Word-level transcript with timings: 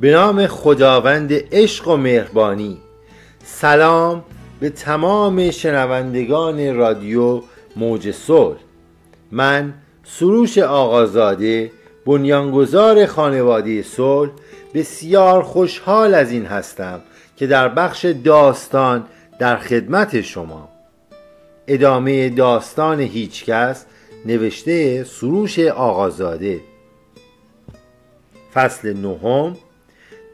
به 0.00 0.12
نام 0.12 0.46
خداوند 0.46 1.32
عشق 1.52 1.88
و 1.88 1.96
مهربانی. 1.96 2.78
سلام 3.44 4.24
به 4.60 4.70
تمام 4.70 5.50
شنوندگان 5.50 6.74
رادیو 6.76 7.42
موج 7.76 8.10
صلح. 8.10 8.56
من 9.32 9.74
سروش 10.04 10.58
آقازاده 10.58 11.70
بنیانگذار 12.06 13.06
خانواده 13.06 13.82
صلح 13.82 14.30
بسیار 14.74 15.42
خوشحال 15.42 16.14
از 16.14 16.30
این 16.32 16.46
هستم 16.46 17.00
که 17.36 17.46
در 17.46 17.68
بخش 17.68 18.04
داستان 18.04 19.04
در 19.38 19.56
خدمت 19.56 20.20
شما. 20.20 20.68
ادامه 21.66 22.28
داستان 22.28 23.00
هیچکس 23.00 23.86
نوشته 24.26 25.04
سروش 25.04 25.58
آقازاده. 25.58 26.60
فصل 28.54 28.92
نهم 28.96 29.56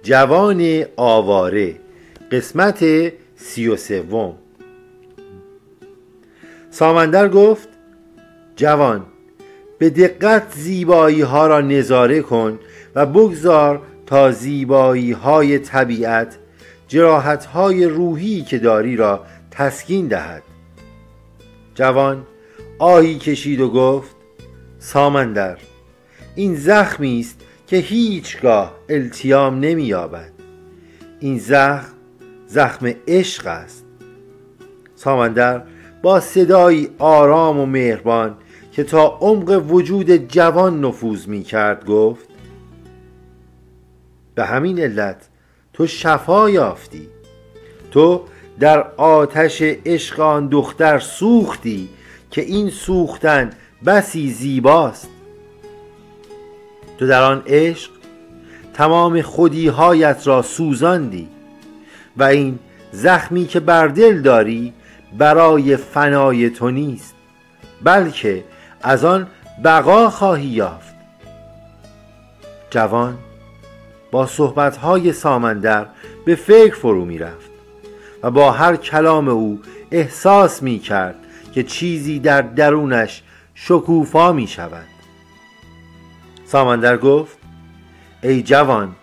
جوان 0.04 0.84
آواره 0.96 1.74
قسمت 2.32 2.84
سی 3.36 3.68
و 3.68 3.76
سوم. 3.76 4.34
سامندر 6.70 7.28
گفت 7.28 7.68
جوان 8.56 9.06
به 9.78 9.90
دقت 9.90 10.52
زیبایی 10.52 11.20
ها 11.20 11.46
را 11.46 11.60
نظاره 11.60 12.20
کن 12.20 12.58
و 12.94 13.06
بگذار 13.06 13.82
تا 14.06 14.30
زیبایی 14.32 15.12
های 15.12 15.58
طبیعت 15.58 16.38
جراحت 16.88 17.44
های 17.44 17.84
روحی 17.84 18.42
که 18.42 18.58
داری 18.58 18.96
را 18.96 19.24
تسکین 19.50 20.08
دهد. 20.08 20.42
جوان 21.74 22.26
آهی 22.78 23.18
کشید 23.18 23.60
و 23.60 23.70
گفت 23.70 24.16
سامندر 24.78 25.58
این 26.34 26.54
زخمی 26.54 27.20
است 27.20 27.40
که 27.66 27.76
هیچگاه 27.76 28.74
التیام 28.88 29.60
نمییابد. 29.60 30.30
این 31.20 31.38
زخم 31.38 31.94
زخم 32.46 32.92
عشق 33.08 33.46
است. 33.46 33.84
سامندر 34.94 35.62
با 36.02 36.20
صدایی 36.20 36.88
آرام 36.98 37.60
و 37.60 37.66
مهربان 37.66 38.36
که 38.72 38.84
تا 38.84 39.18
عمق 39.20 39.64
وجود 39.68 40.10
جوان 40.10 40.84
نفوذ 40.84 41.26
می 41.26 41.42
کرد 41.42 41.86
گفت 41.86 42.28
به 44.34 44.44
همین 44.44 44.78
علت 44.78 45.28
تو 45.72 45.86
شفا 45.86 46.50
یافتی. 46.50 47.08
تو 47.90 48.24
در 48.60 48.90
آتش 48.96 49.62
عشق 49.62 50.20
آن 50.20 50.48
دختر 50.48 50.98
سوختی 50.98 51.88
که 52.30 52.40
این 52.40 52.70
سوختن 52.70 53.50
بسی 53.86 54.30
زیباست. 54.32 55.08
تو 57.04 57.10
در 57.10 57.22
آن 57.22 57.42
عشق 57.46 57.90
تمام 58.74 59.22
خودیهایت 59.22 60.26
را 60.26 60.42
سوزاندی 60.42 61.28
و 62.16 62.22
این 62.22 62.58
زخمی 62.92 63.46
که 63.46 63.60
بر 63.60 63.88
دل 63.88 64.22
داری 64.22 64.72
برای 65.18 65.76
فنای 65.76 66.50
تو 66.50 66.70
نیست 66.70 67.14
بلکه 67.82 68.44
از 68.82 69.04
آن 69.04 69.26
بقا 69.64 70.10
خواهی 70.10 70.46
یافت. 70.46 70.94
جوان 72.70 73.18
با 74.10 74.26
صحبتهای 74.26 75.12
سامندر 75.12 75.86
به 76.26 76.34
فکر 76.34 76.74
فرو 76.74 77.04
می 77.04 77.18
رفت 77.18 77.50
و 78.22 78.30
با 78.30 78.52
هر 78.52 78.76
کلام 78.76 79.28
او 79.28 79.60
احساس 79.90 80.62
می 80.62 80.78
کرد 80.78 81.16
که 81.54 81.62
چیزی 81.62 82.18
در 82.18 82.42
درونش 82.42 83.22
شکوفا 83.54 84.32
می 84.32 84.46
شود 84.46 84.93
سامندر 86.54 86.96
گفت 86.96 87.38
ای 88.22 88.42
جوان 88.42 88.94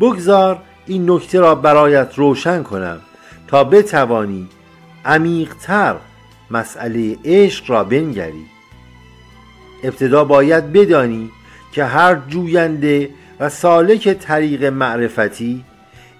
بگذار 0.00 0.62
این 0.86 1.10
نکته 1.10 1.40
را 1.40 1.54
برایت 1.54 2.12
روشن 2.16 2.62
کنم 2.62 3.00
تا 3.48 3.64
بتوانی 3.64 4.48
عمیقتر 5.04 5.96
مسئله 6.50 7.16
عشق 7.24 7.70
را 7.70 7.84
بنگری. 7.84 8.46
ابتدا 9.84 10.24
باید 10.24 10.72
بدانی 10.72 11.30
که 11.72 11.84
هر 11.84 12.14
جوینده 12.28 13.10
و 13.40 13.48
سالک 13.48 14.08
طریق 14.08 14.64
معرفتی 14.64 15.64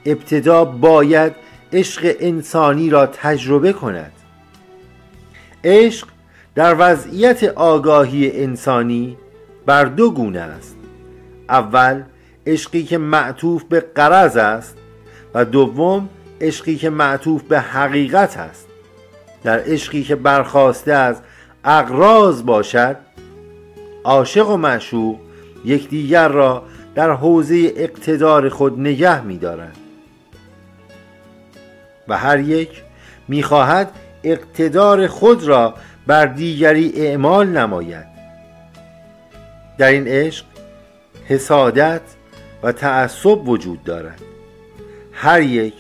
ابتدا 0.06 0.64
باید 0.64 1.32
عشق 1.72 2.16
انسانی 2.20 2.90
را 2.90 3.06
تجربه 3.06 3.72
کند. 3.72 4.12
عشق 5.64 6.08
در 6.54 6.76
وضعیت 6.78 7.44
آگاهی 7.44 8.42
انسانی 8.42 9.16
بر 9.66 9.84
دو 9.84 10.10
گونه 10.10 10.40
است. 10.40 10.81
اول 11.48 12.02
عشقی 12.46 12.82
که 12.82 12.98
معطوف 12.98 13.64
به 13.64 13.80
قرض 13.80 14.36
است 14.36 14.76
و 15.34 15.44
دوم 15.44 16.08
عشقی 16.40 16.76
که 16.76 16.90
معطوف 16.90 17.42
به 17.42 17.60
حقیقت 17.60 18.36
است. 18.36 18.66
در 19.44 19.60
عشقی 19.66 20.02
که 20.02 20.16
برخواسته 20.16 20.92
از 20.92 21.20
اقراض 21.64 22.42
باشد 22.42 22.96
عاشق 24.04 24.48
و 24.48 24.56
معشوق 24.56 25.18
یکدیگر 25.64 26.28
را 26.28 26.62
در 26.94 27.10
حوزه 27.10 27.72
اقتدار 27.76 28.48
خود 28.48 28.80
نگه 28.80 29.24
می‌دارند. 29.24 29.76
و 32.08 32.18
هر 32.18 32.40
یک 32.40 32.82
می‌خواهد 33.28 33.92
اقتدار 34.24 35.06
خود 35.06 35.44
را 35.44 35.74
بر 36.06 36.26
دیگری 36.26 36.92
اعمال 36.96 37.48
نماید. 37.48 38.06
در 39.78 39.88
این 39.88 40.08
عشق 40.08 40.44
حسادت 41.24 42.00
و 42.62 42.72
تعصب 42.72 43.48
وجود 43.48 43.84
دارد. 43.84 44.20
هر 45.12 45.42
یک 45.42 45.74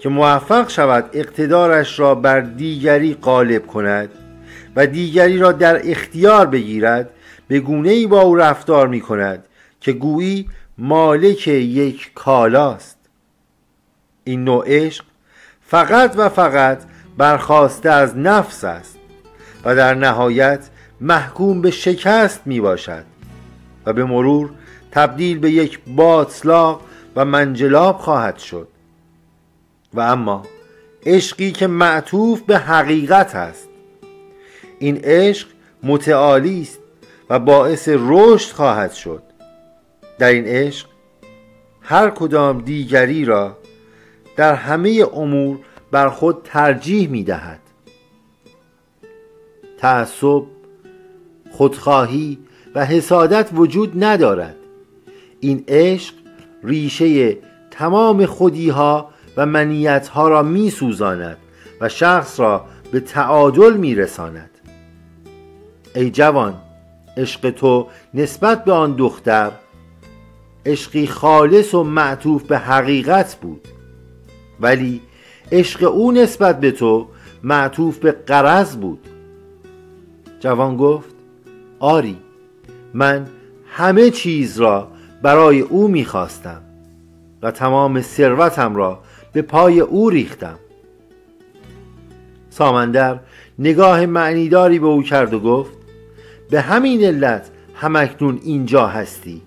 که 0.00 0.08
موفق 0.08 0.68
شود 0.68 1.10
اقتدارش 1.12 1.98
را 1.98 2.14
بر 2.14 2.40
دیگری 2.40 3.14
غالب 3.14 3.66
کند 3.66 4.08
و 4.76 4.86
دیگری 4.86 5.38
را 5.38 5.52
در 5.52 5.90
اختیار 5.90 6.46
بگیرد 6.46 7.10
به 7.48 7.60
گونه 7.60 7.90
ای 7.90 8.06
با 8.06 8.20
او 8.20 8.36
رفتار 8.36 8.88
می 8.88 9.00
کند 9.00 9.44
که 9.80 9.92
گویی 9.92 10.48
مالک 10.78 11.48
یک 11.48 12.10
کالاست. 12.14 12.98
این 14.24 14.44
نوع 14.44 14.64
عشق 14.66 15.04
فقط 15.60 16.14
و 16.16 16.28
فقط 16.28 16.78
برخواسته 17.18 17.90
از 17.90 18.18
نفس 18.18 18.64
است 18.64 18.98
و 19.64 19.76
در 19.76 19.94
نهایت 19.94 20.68
محکوم 21.00 21.60
به 21.60 21.70
شکست 21.70 22.40
می 22.44 22.60
باشد 22.60 23.04
و 23.86 23.92
به 23.92 24.04
مرور 24.04 24.50
تبدیل 24.92 25.38
به 25.38 25.50
یک 25.50 25.78
باطلاق 25.86 26.80
و 27.16 27.24
منجلاب 27.24 27.98
خواهد 27.98 28.38
شد. 28.38 28.68
و 29.94 30.00
اما 30.00 30.42
عشقی 31.06 31.52
که 31.52 31.66
معطوف 31.66 32.42
به 32.42 32.58
حقیقت 32.58 33.34
است. 33.34 33.68
این 34.78 34.96
عشق 35.04 35.48
متعالی 35.82 36.62
است 36.62 36.78
و 37.30 37.38
باعث 37.38 37.88
رشد 37.92 38.52
خواهد 38.54 38.92
شد. 38.92 39.22
در 40.18 40.28
این 40.28 40.44
عشق 40.46 40.86
هر 41.80 42.10
کدام 42.10 42.60
دیگری 42.60 43.24
را 43.24 43.56
در 44.36 44.54
همه 44.54 45.04
امور 45.12 45.58
بر 45.90 46.08
خود 46.08 46.40
ترجیح 46.44 47.08
می 47.08 47.24
دهد. 47.24 47.60
تعصب 49.78 50.42
خودخواهی 51.50 52.38
و 52.74 52.84
حسادت 52.84 53.50
وجود 53.54 54.04
ندارد. 54.04 54.56
این 55.42 55.64
عشق 55.68 56.14
ریشه 56.64 57.36
تمام 57.70 58.26
خودیها 58.26 59.10
و 59.36 59.46
منیتها 59.46 60.28
را 60.28 60.42
می 60.42 60.70
سوزاند 60.70 61.36
و 61.80 61.88
شخص 61.88 62.40
را 62.40 62.64
به 62.92 63.00
تعادل 63.00 63.76
می 63.76 63.94
رساند 63.94 64.50
ای 65.94 66.10
جوان 66.10 66.54
عشق 67.16 67.50
تو 67.50 67.88
نسبت 68.14 68.64
به 68.64 68.72
آن 68.72 68.96
دختر 68.96 69.52
عشقی 70.66 71.06
خالص 71.06 71.74
و 71.74 71.84
معطوف 71.84 72.42
به 72.42 72.58
حقیقت 72.58 73.34
بود. 73.34 73.68
ولی 74.60 75.00
عشق 75.52 75.92
او 75.92 76.12
نسبت 76.12 76.60
به 76.60 76.70
تو 76.70 77.08
معطوف 77.42 77.98
به 77.98 78.12
قرض 78.12 78.76
بود. 78.76 79.06
جوان 80.40 80.76
گفت 80.76 81.14
آری 81.78 82.16
من 82.94 83.26
همه 83.66 84.10
چیز 84.10 84.60
را 84.60 84.91
برای 85.22 85.60
او 85.60 85.88
می‌خواستم 85.88 86.62
و 87.42 87.50
تمام 87.50 88.00
ثروتم 88.00 88.76
را 88.76 89.00
به 89.32 89.42
پای 89.42 89.80
او 89.80 90.10
ریختم. 90.10 90.58
سامندر 92.50 93.18
نگاه 93.58 94.06
معنیداری 94.06 94.78
به 94.78 94.86
او 94.86 95.02
کرد 95.02 95.34
و 95.34 95.40
گفت 95.40 95.72
به 96.50 96.60
همین 96.60 97.04
علت 97.04 97.50
همکنون 97.74 98.40
اینجا 98.42 98.86
هستی. 98.86 99.42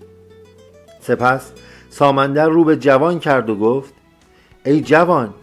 سپس 1.00 1.52
سامندر 1.90 2.48
رو 2.48 2.64
به 2.64 2.76
جوان 2.76 3.18
کرد 3.18 3.50
و 3.50 3.56
گفت 3.56 3.94
ای 4.64 4.80
جوان 4.80 5.34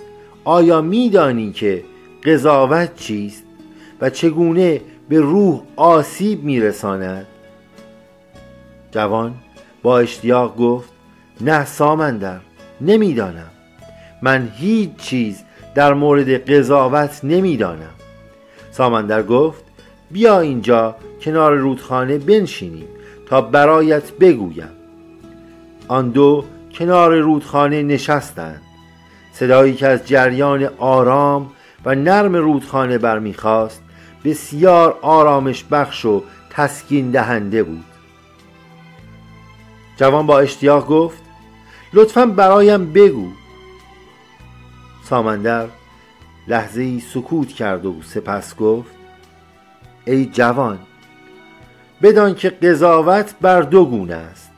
آیا 0.43 0.81
میدانی 0.81 1.51
که 1.51 1.83
قضاوت 2.23 2.95
چیست 2.95 3.43
و 4.01 4.09
چگونه 4.09 4.81
به 5.09 5.19
روح 5.19 5.61
آسیب 5.75 6.43
میرساند؟ 6.43 7.27
جوان 8.91 9.33
با 9.83 9.99
اشتیاق 9.99 10.57
گفت 10.57 10.89
نه 11.41 11.65
سامندر 11.65 12.39
نمی‌دانم. 12.81 13.49
من 14.21 14.51
هیچ 14.55 14.95
چیز 14.97 15.43
در 15.75 15.93
مورد 15.93 16.51
قضاوت 16.51 17.19
نمی‌دانم. 17.23 17.93
سامندر 18.71 19.23
گفت 19.23 19.63
بیا 20.11 20.39
اینجا 20.39 20.95
کنار 21.21 21.55
رودخانه 21.55 22.17
بنشینیم 22.17 22.87
تا 23.29 23.41
برایت 23.41 24.11
بگویم. 24.11 24.69
آن 25.87 26.09
دو 26.09 26.45
کنار 26.73 27.15
رودخانه 27.19 27.83
نشستند. 27.83 28.61
صدایی 29.33 29.73
که 29.73 29.87
از 29.87 30.07
جریان 30.07 30.69
آرام 30.77 31.51
و 31.85 31.95
نرم 31.95 32.35
رودخانه 32.35 32.97
برمیخواست 32.97 33.83
بسیار 34.25 34.97
آرامش 35.01 35.65
بخش 35.71 36.05
و 36.05 36.23
تسکین 36.49 37.11
دهنده 37.11 37.63
بود. 37.63 37.92
جوان 40.03 40.27
با 40.27 40.39
اشتیاق 40.39 40.87
گفت 40.87 41.23
لطفا 41.93 42.25
برایم 42.25 42.93
بگو. 42.93 43.27
سامندر 45.03 45.67
لحظه 46.47 46.99
سکوت 46.99 47.47
کرد 47.47 47.85
و 47.85 47.95
سپس 48.03 48.55
گفت 48.55 48.91
ای 50.05 50.25
جوان 50.25 50.79
بدان 52.01 52.35
که 52.35 52.49
قضاوت 52.49 53.35
بر 53.41 53.61
دو 53.61 53.85
گونه 53.85 54.15
است. 54.15 54.51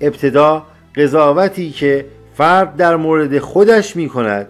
ابتدا 0.00 0.66
قضاوتی 0.96 1.70
که 1.70 2.06
فرد 2.34 2.76
در 2.76 2.96
مورد 2.96 3.38
خودش 3.38 3.96
می 3.96 4.08
کند 4.08 4.48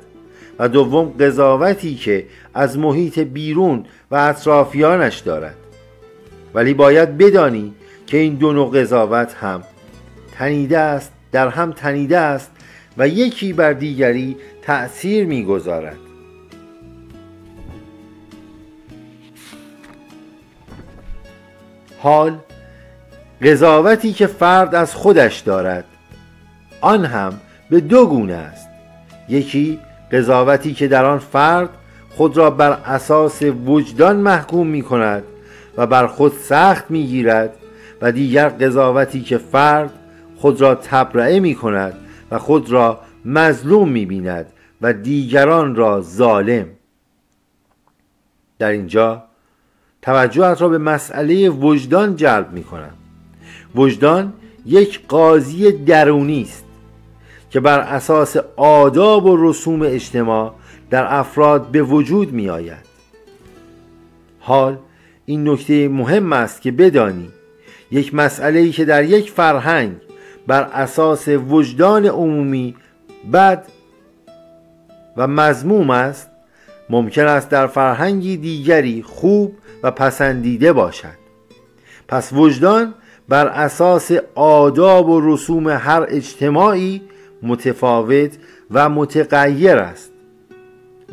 و 0.58 0.68
دوم 0.68 1.08
قضاوتی 1.20 1.94
که 1.94 2.26
از 2.54 2.78
محیط 2.78 3.18
بیرون 3.18 3.84
و 4.10 4.16
اطرافیانش 4.16 5.18
دارد. 5.18 5.56
ولی 6.54 6.74
باید 6.74 7.18
بدانی 7.18 7.74
که 8.06 8.16
این 8.16 8.34
دو 8.34 8.52
نوع 8.52 8.80
قضاوت 8.80 9.34
هم 9.34 9.62
تنیده 10.40 10.78
است 10.78 11.12
در 11.32 11.48
هم 11.48 11.72
تنیده 11.72 12.18
است 12.18 12.50
و 12.98 13.08
یکی 13.08 13.52
بر 13.52 13.72
دیگری 13.72 14.36
تأثیر 14.62 15.26
می‌گذارد. 15.26 15.96
حال 21.98 22.38
قضاوتی 23.42 24.12
که 24.12 24.26
فرد 24.26 24.74
از 24.74 24.94
خودش 24.94 25.38
دارد 25.38 25.84
آن 26.80 27.04
هم 27.04 27.40
به 27.70 27.80
دو 27.80 28.06
گونه 28.06 28.34
است. 28.34 28.68
یکی 29.28 29.78
قضاوتی 30.12 30.74
که 30.74 30.88
در 30.88 31.04
آن 31.04 31.18
فرد 31.18 31.68
خود 32.10 32.36
را 32.36 32.50
بر 32.50 32.70
اساس 32.70 33.42
وجدان 33.42 34.16
محکوم 34.16 34.66
می 34.66 34.82
کند 34.82 35.22
و 35.76 35.86
بر 35.86 36.06
خود 36.06 36.32
سخت 36.32 36.90
می 36.90 37.06
گیرد 37.06 37.52
و 38.02 38.12
دیگر 38.12 38.48
قضاوتی 38.48 39.20
که 39.20 39.38
فرد 39.38 39.90
خود 40.40 40.60
را 40.60 40.74
تبرئه 40.74 41.40
می 41.40 41.54
کند 41.54 41.94
و 42.30 42.38
خود 42.38 42.72
را 42.72 43.00
مظلوم 43.24 43.88
می 43.88 44.06
بیند 44.06 44.46
و 44.80 44.92
دیگران 44.92 45.74
را 45.74 46.00
ظالم. 46.00 46.66
در 48.58 48.70
اینجا 48.70 49.24
توجهت 50.02 50.62
را 50.62 50.68
به 50.68 50.78
مسئله 50.78 51.48
وجدان 51.48 52.16
جلب 52.16 52.52
می 52.52 52.64
کنم 52.64 52.92
وجدان 53.74 54.32
یک 54.66 55.06
قاضی 55.08 55.72
درونی 55.72 56.42
است 56.42 56.64
که 57.50 57.60
بر 57.60 57.80
اساس 57.80 58.36
آداب 58.56 59.26
و 59.26 59.50
رسوم 59.50 59.82
اجتماع 59.82 60.54
در 60.90 61.14
افراد 61.14 61.70
به 61.70 61.82
وجود 61.82 62.32
می 62.32 62.48
آید 62.50 62.86
حال 64.40 64.78
این 65.26 65.48
نکته 65.48 65.88
مهم 65.88 66.32
است 66.32 66.62
که 66.62 66.72
بدانی 66.72 67.28
یک 67.90 68.14
مسئله 68.14 68.58
ای 68.58 68.70
که 68.70 68.84
در 68.84 69.04
یک 69.04 69.30
فرهنگ 69.30 69.96
بر 70.50 70.62
اساس 70.62 71.28
وجدان 71.28 72.06
عمومی 72.06 72.76
بد 73.32 73.66
و 75.16 75.26
مزموم 75.26 75.90
است 75.90 76.30
ممکن 76.88 77.26
است 77.26 77.48
در 77.48 77.66
فرهنگی 77.66 78.36
دیگری 78.36 79.02
خوب 79.02 79.54
و 79.82 79.90
پسندیده 79.90 80.72
باشد. 80.72 81.18
پس 82.08 82.32
وجدان 82.32 82.94
بر 83.28 83.46
اساس 83.46 84.12
آداب 84.34 85.08
و 85.08 85.34
رسوم 85.34 85.68
هر 85.68 86.06
اجتماعی 86.08 87.02
متفاوت 87.42 88.30
و 88.70 88.88
متغیر 88.88 89.76
است. 89.76 90.10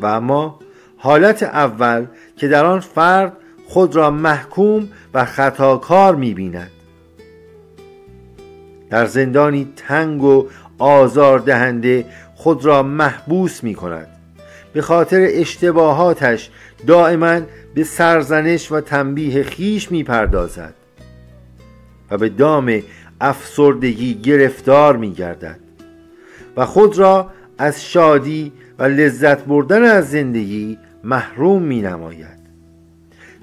و 0.00 0.06
اما 0.06 0.58
حالت 0.96 1.42
اول 1.42 2.06
که 2.36 2.48
در 2.48 2.64
آن 2.64 2.80
فرد 2.80 3.32
خود 3.66 3.96
را 3.96 4.10
محکوم 4.10 4.88
و 5.14 5.24
خطاکار 5.24 6.14
می 6.14 6.34
بیند 6.34 6.70
در 8.90 9.06
زندانی 9.06 9.72
تنگ 9.76 10.22
و 10.22 10.46
آزار 10.78 11.38
دهنده 11.38 12.04
خود 12.34 12.64
را 12.64 12.82
محبوس 12.82 13.64
می 13.64 13.74
کند 13.74 14.06
به 14.72 14.82
خاطر 14.82 15.26
اشتباهاتش 15.30 16.50
دائما 16.86 17.40
به 17.74 17.84
سرزنش 17.84 18.72
و 18.72 18.80
تنبیه 18.80 19.42
خیش 19.42 19.90
می 19.90 20.02
پردازد 20.02 20.74
و 22.10 22.18
به 22.18 22.28
دام 22.28 22.82
افسردگی 23.20 24.14
گرفتار 24.14 24.96
می 24.96 25.12
گردد 25.12 25.58
و 26.56 26.66
خود 26.66 26.98
را 26.98 27.30
از 27.58 27.84
شادی 27.84 28.52
و 28.78 28.84
لذت 28.84 29.44
بردن 29.44 29.82
از 29.82 30.10
زندگی 30.10 30.78
محروم 31.04 31.62
می 31.62 31.82
نماید 31.82 32.38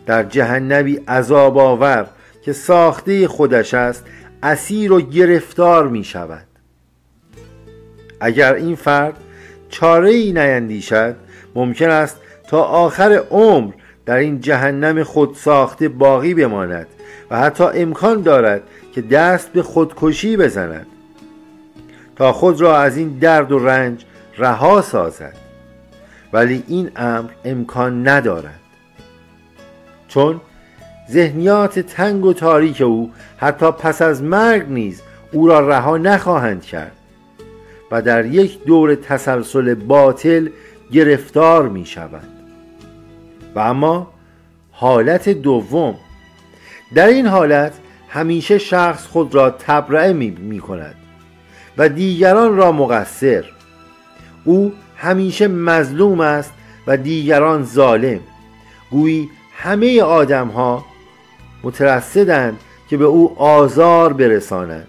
در 0.06 0.24
جهنمی 0.24 0.96
عذاب 1.08 1.58
آور 1.58 2.08
که 2.42 2.54
ساخته 2.54 3.28
خودش 3.28 3.74
است 3.74 4.06
اسیر 4.46 4.92
و 4.92 5.02
گرفتار 5.02 5.88
می 5.88 6.04
شود. 6.04 6.46
اگر 8.20 8.54
این 8.54 8.76
فرد 8.76 9.18
چاره 9.70 10.10
ای 10.10 10.34
نیندیشد 10.34 11.16
ممکن 11.56 11.90
است 11.90 12.20
تا 12.48 12.64
آخر 12.64 13.24
عمر 13.32 13.74
در 14.06 14.16
این 14.16 14.42
جهنم 14.42 15.04
خود 15.04 15.36
ساخته 15.36 15.90
باقی 15.90 16.34
بماند 16.34 16.88
و 17.32 17.40
حتی 17.40 17.64
امکان 17.64 18.22
دارد 18.22 18.62
که 18.94 19.02
دست 19.02 19.54
به 19.54 19.64
خودکشی 19.64 20.38
بزند 20.38 20.88
تا 22.16 22.32
خود 22.32 22.62
را 22.62 22.78
از 22.78 22.98
این 22.98 23.18
درد 23.20 23.52
و 23.52 23.60
رنج 23.60 24.06
رها 24.38 24.82
سازد. 24.82 25.36
ولی 26.34 26.64
این 26.68 26.92
امر 26.96 27.30
امکان 27.46 28.08
ندارد. 28.08 28.60
چون 30.08 30.42
ذهنیات 31.12 31.80
تنگ 31.80 32.26
و 32.26 32.34
تاریک 32.34 32.82
او 32.82 33.12
حتی 33.38 33.72
پس 33.72 34.02
از 34.02 34.24
مرگ 34.24 34.70
نیز 34.70 35.02
او 35.32 35.48
را 35.48 35.70
رها 35.70 35.98
نخواهند 35.98 36.62
کرد 36.62 36.92
و 37.92 38.02
در 38.02 38.26
یک 38.26 38.64
دور 38.64 38.96
تسلسل 38.96 39.74
باطل 39.74 40.50
گرفتار 40.92 41.70
می 41.70 41.86
شود. 41.86 42.28
و 43.56 43.60
اما 43.60 44.12
حالت 44.72 45.30
دوم 45.30 45.96
در 46.96 47.08
این 47.08 47.28
حالت 47.28 47.74
همیشه 48.10 48.58
شخص 48.58 49.06
خود 49.06 49.36
را 49.36 49.50
تبرئه 49.50 50.14
می, 50.14 50.30
می 50.30 50.60
کند 50.60 50.96
و 51.78 51.90
دیگران 51.90 52.58
را 52.58 52.72
مقصر. 52.72 53.46
او 54.44 54.74
همیشه 54.98 55.48
مظلوم 55.48 56.20
است 56.20 56.54
و 56.88 56.98
دیگران 56.98 57.64
ظالم. 57.64 58.20
گویی 58.92 59.30
همه 59.58 60.02
آدم 60.02 60.48
ها 60.48 60.86
مترصدند 61.66 62.60
که 62.90 62.98
به 62.98 63.06
او 63.06 63.40
آزار 63.40 64.14
برسانند. 64.14 64.88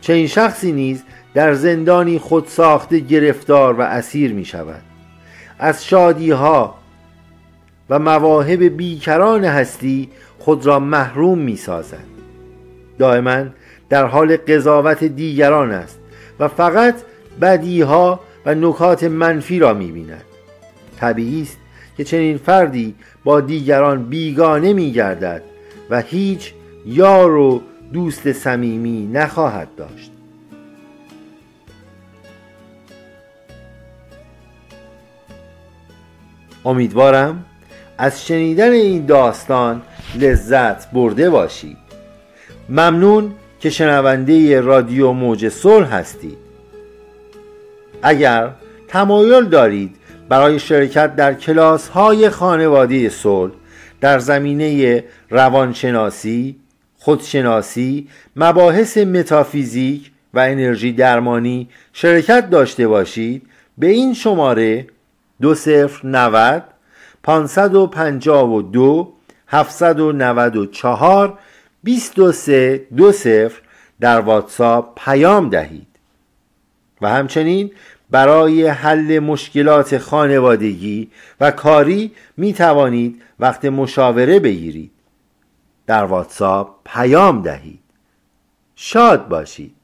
چنین 0.00 0.26
شخصی 0.26 0.72
نیز 0.72 1.02
در 1.34 1.54
زندانی 1.54 2.18
خود 2.18 2.46
ساخته 2.46 2.98
گرفتار 2.98 3.74
و 3.74 3.80
اسیر 3.80 4.32
می 4.32 4.44
شود 4.44 4.82
از 5.58 5.84
شادی 5.84 6.30
ها 6.30 6.74
و 7.90 7.98
مواهب 7.98 8.62
بیکران 8.62 9.44
هستی 9.44 10.10
خود 10.38 10.66
را 10.66 10.78
محروم 10.78 11.38
می 11.38 11.56
سازد 11.56 12.04
دائما 12.98 13.44
در 13.88 14.06
حال 14.06 14.36
قضاوت 14.36 15.04
دیگران 15.04 15.70
است 15.70 15.98
و 16.40 16.48
فقط 16.48 16.94
بدیها 17.40 18.20
و 18.46 18.54
نکات 18.54 19.04
منفی 19.04 19.58
را 19.58 19.74
می 19.74 19.92
بیند 19.92 20.24
طبیعی 21.00 21.42
است 21.42 21.58
که 21.96 22.04
چنین 22.04 22.38
فردی 22.38 22.94
با 23.24 23.40
دیگران 23.40 24.04
بیگانه 24.04 24.72
می 24.72 24.92
گردد 24.92 25.51
و 25.92 26.00
هیچ 26.00 26.52
یار 26.86 27.36
و 27.36 27.62
دوست 27.92 28.32
صمیمی 28.32 29.10
نخواهد 29.12 29.68
داشت. 29.76 30.10
امیدوارم 36.64 37.44
از 37.98 38.26
شنیدن 38.26 38.70
این 38.70 39.06
داستان 39.06 39.82
لذت 40.20 40.90
برده 40.90 41.30
باشید. 41.30 41.76
ممنون 42.68 43.32
که 43.60 43.70
شنونده 43.70 44.60
رادیو 44.60 45.12
موج 45.12 45.48
صلح 45.48 45.94
هستید. 45.94 46.38
اگر 48.02 48.50
تمایل 48.88 49.44
دارید 49.44 49.96
برای 50.28 50.58
شرکت 50.58 51.16
در 51.16 51.34
کلاس 51.34 51.88
های 51.88 52.30
خانواده 52.30 53.08
صلح 53.08 53.52
در 54.02 54.18
زمینه 54.18 55.04
روانشناسی، 55.30 56.56
خودشناسی، 56.98 58.08
مباحث 58.36 58.98
متافیزیک 58.98 60.10
و 60.34 60.38
انرژی 60.38 60.92
درمانی 60.92 61.68
شرکت 61.92 62.50
داشته 62.50 62.88
باشید. 62.88 63.42
به 63.78 63.86
این 63.86 64.14
شماره 64.14 64.86
دو 65.40 65.54
صفر 65.54 66.06
نود 66.06 66.64
پانصد 67.22 67.74
و 67.74 67.86
پنجاه 67.86 68.52
و 68.54 68.62
دو 68.62 69.12
هفتصد 69.48 70.00
و 70.00 70.12
نود 70.12 70.56
و 70.56 70.66
چهار 70.66 71.38
بیست 71.82 72.18
و 72.18 72.32
سه 72.32 72.86
دو 72.96 73.12
صفر 73.12 73.60
در 74.00 74.20
واتساپ 74.20 74.98
پیام 75.04 75.48
دهید. 75.48 75.86
و 77.02 77.08
همچنین 77.08 77.70
برای 78.12 78.66
حل 78.66 79.18
مشکلات 79.18 79.98
خانوادگی 79.98 81.10
و 81.40 81.50
کاری 81.50 82.12
می 82.36 82.52
توانید 82.52 83.22
وقت 83.40 83.64
مشاوره 83.64 84.40
بگیرید. 84.40 84.90
در 85.86 86.04
واتساپ 86.04 86.76
پیام 86.84 87.42
دهید. 87.42 87.80
شاد 88.74 89.28
باشید. 89.28 89.81